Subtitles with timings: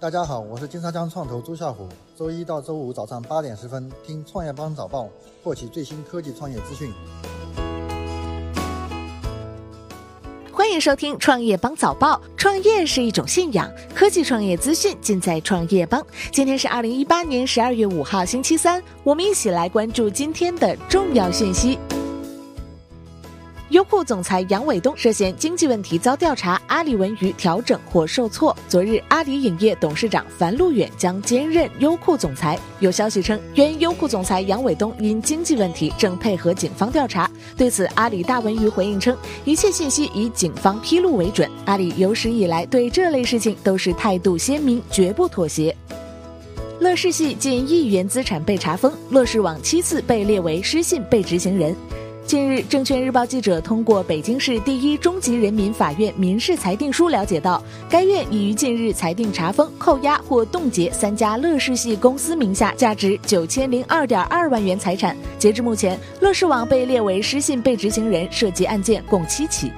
[0.00, 1.86] 大家好，我是金沙江创投朱啸虎。
[2.16, 5.06] 周一到周五早上八点十分，听创业邦早报，
[5.44, 6.90] 获取最新科技创业资讯。
[10.50, 12.18] 欢迎收听创业邦早报。
[12.34, 16.02] 创业是一种信仰，科技创业资讯尽在创业邦。
[16.32, 21.78] 今天是二零一八年十二月五号，星期三，我们一起来关注今天的重要讯息。
[23.70, 28.54] 优酷总裁杨伟东涉嫌经济问题遭调查，阿里文娱调整或受挫。
[28.68, 32.58] 昨日，阿里影业董事长樊路远将兼任优酷总裁。
[32.80, 37.30] 有消息称，原优酷总裁杨伟东因经济问题正配合警方调查。
[37.56, 41.48] 对此，阿里大文娱回应称，一切信息以警方披露为准。
[41.66, 45.74] 阿里有史以来对这类事情都是态度鲜明，绝不妥协。
[46.80, 51.72] 乐视系近亿元资产被查封，乐视网七次被列为失信被执行人。
[52.30, 65.16] 近日，证券日报记者通过北京市第一中级人民法院民事裁定书了解到，该院已于近日裁定查封、扣押或冻结三家乐视系公司名下价值九千零二点二万元财产。
[65.40, 69.72] 截至目前，乐视网被列为失信被执行人，涉及案件共七起。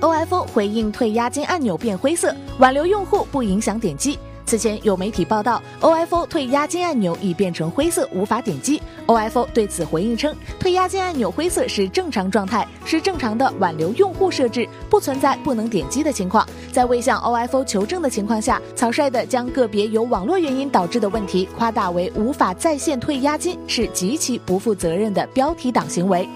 [0.00, 4.18] OFO 回应退押金按钮变灰色，挽留用户不影响点击。
[4.46, 8.80] 此前有媒体报道，OFO 退押金按钮已变成灰色，无法点击。
[9.06, 16.46] OFO 对此回应称，退押金按钮灰色是正常状态，是正常的挽留用户设置，不存在不能点击的情况。
[16.70, 26.28] 在未向 OFO 求证的情况下，草率的将个别由网络原因导致的问题夸大为无法在线退押金，是极其不负责任的标题党行为。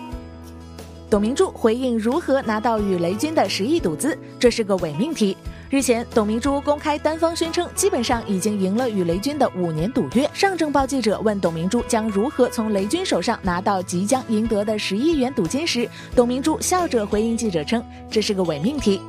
[1.11, 5.34] 董明珠回应如何拿到与雷军的十亿赌资，这是个伪命题。
[5.70, 10.29] 日前，董明珠公开单方宣称，基本上已经赢了与雷军的五年赌约。
[10.34, 19.01] 上证报记者问董明珠将如何从雷军手上拿到即将赢得的十亿元赌金时，董明珠笑着回应记者称：“这是个伪命题。”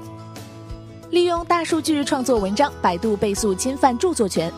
[1.11, 4.49] 利用大数据创作文章，百度被诉侵犯著作权。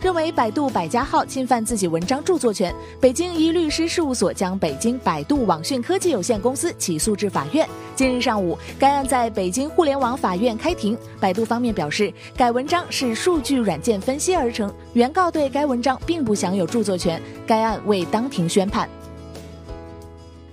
[0.00, 7.68] 认为百度百家号侵犯自己文章著作权，北京一律师事务所将北京百度网讯科技有限公司起诉至法院。
[7.96, 10.96] 今日上午，该案在北京互联网法院开庭。
[11.18, 17.20] 百度方面表示，该文章是数据软件分析而成，原告对该文章并不享有著作权。
[17.44, 18.88] 该案未当庭宣判。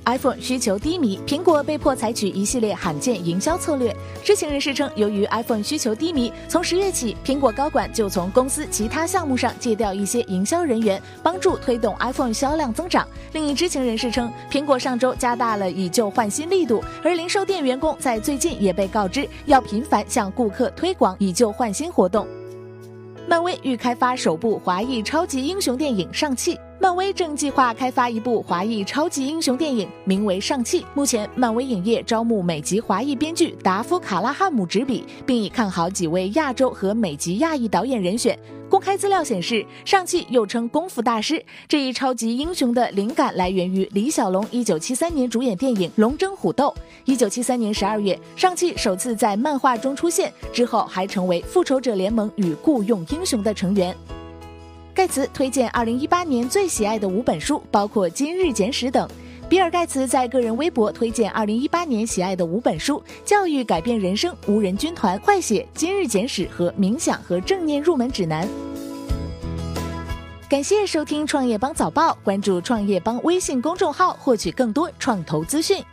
[0.06, 3.96] iPhone 需求低迷，苹果被迫采取一系列罕见营销策略。
[4.24, 13.08] 知情人士称，由于 iPhone 需求低迷，从十月起，苹果高管就从公司其他项目上借调一些营销人员，帮助推动 iPhone 销量增长。
[13.34, 22.28] 另一知情人士称，苹果上周加大了以旧换新力度，而零售店员工在最近也被告知要频繁向顾客推广以旧换新活动。
[23.28, 26.56] 漫威欲开发首部华裔超级英雄电影《上汽》。
[26.86, 30.82] 漫威正计划开发一部华裔超级英雄电影，名为《上汽》。
[30.94, 38.38] 目前，漫威影业招募美籍华裔编剧达夫·卡拉汉姆执笔，并已看好几位亚洲和美籍亚裔导演人选。
[38.70, 46.72] 公开资料显示，《上汽》又称“功夫大师”这一超级英雄的灵感来源于李小龙1973年主演电影《龙争虎斗》。
[47.18, 53.96] 1973年12月，《上汽》首次在漫画中出现，之后还成为《复仇者联盟》与雇佣英雄的成员。
[54.96, 59.06] 盖茨推荐二零一八年最喜爱的五本书，包括《今日简史》等。
[59.50, 68.48] 比尔·盖茨在个人微博推荐二零一八年喜爱的五本书：《教育改变人生》《无人军团》《坏血》《今日简史》和《冥想和正念入门指南》。
[70.50, 75.84] 感谢收听创业邦早报，关注创业邦微信公众号，获取更多创投资讯。